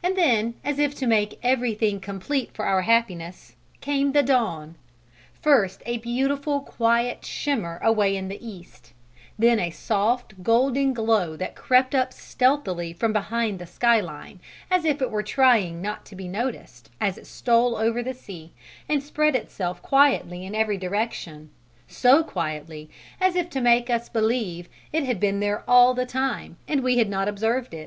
And 0.00 0.16
then, 0.16 0.54
as 0.62 0.78
if 0.78 0.94
to 0.94 1.08
make 1.08 1.40
everything 1.42 1.98
complete 1.98 2.52
for 2.54 2.66
our 2.66 2.82
happiness, 2.82 3.56
came 3.80 4.12
the 4.12 4.22
dawn. 4.22 4.76
First 5.42 5.82
a 5.86 5.96
beautiful, 5.98 6.60
quiet 6.60 7.24
shimmer 7.24 7.80
away 7.82 8.16
in 8.16 8.28
the 8.28 8.38
east, 8.48 8.92
then 9.36 9.58
a 9.58 9.70
soft 9.70 10.44
golden 10.44 10.92
glow 10.92 11.34
that 11.38 11.56
crept 11.56 11.96
up 11.96 12.12
stealthily 12.12 12.92
from 12.92 13.12
behind 13.12 13.58
the 13.58 13.66
sky 13.66 13.98
line 14.00 14.38
as 14.70 14.84
if 14.84 15.02
it 15.02 15.10
were 15.10 15.24
trying 15.24 15.82
not 15.82 16.06
to 16.06 16.14
be 16.14 16.28
noticed 16.28 16.88
as 17.00 17.18
it 17.18 17.26
stole 17.26 17.74
over 17.74 18.04
the 18.04 18.14
sea 18.14 18.52
and 18.88 19.02
spread 19.02 19.34
itself 19.34 19.82
quietly 19.82 20.44
in 20.46 20.54
every 20.54 20.76
direction 20.78 21.50
so 21.88 22.22
quietly, 22.22 22.88
as 23.20 23.34
if 23.34 23.50
to 23.50 23.60
make 23.60 23.90
us 23.90 24.08
believe 24.08 24.68
it 24.92 25.02
had 25.02 25.18
been 25.18 25.40
there 25.40 25.64
all 25.66 25.92
the 25.92 26.06
time 26.06 26.56
and 26.68 26.84
we 26.84 26.98
had 26.98 27.08
not 27.08 27.26
observed 27.26 27.74
it. 27.74 27.84